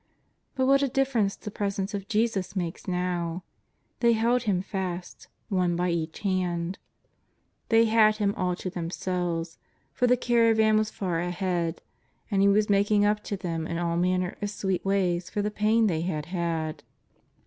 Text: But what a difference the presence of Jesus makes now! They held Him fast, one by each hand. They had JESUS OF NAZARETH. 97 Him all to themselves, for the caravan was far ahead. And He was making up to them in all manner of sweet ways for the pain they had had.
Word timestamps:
But 0.55 0.65
what 0.65 0.81
a 0.81 0.87
difference 0.87 1.35
the 1.35 1.51
presence 1.51 1.93
of 1.93 2.07
Jesus 2.07 2.55
makes 2.55 2.87
now! 2.87 3.43
They 3.99 4.13
held 4.13 4.41
Him 4.49 4.63
fast, 4.63 5.27
one 5.47 5.75
by 5.75 5.91
each 5.91 6.21
hand. 6.21 6.79
They 7.69 7.85
had 7.85 8.15
JESUS 8.15 8.21
OF 8.21 8.27
NAZARETH. 8.29 8.29
97 8.29 8.29
Him 8.29 8.47
all 8.47 8.55
to 8.55 8.69
themselves, 8.71 9.57
for 9.93 10.07
the 10.07 10.17
caravan 10.17 10.77
was 10.79 10.89
far 10.89 11.19
ahead. 11.19 11.83
And 12.31 12.41
He 12.41 12.47
was 12.47 12.67
making 12.67 13.05
up 13.05 13.23
to 13.25 13.37
them 13.37 13.67
in 13.67 13.77
all 13.77 13.95
manner 13.95 14.35
of 14.41 14.49
sweet 14.49 14.83
ways 14.83 15.29
for 15.29 15.43
the 15.43 15.51
pain 15.51 15.85
they 15.85 16.01
had 16.01 16.25
had. 16.25 16.81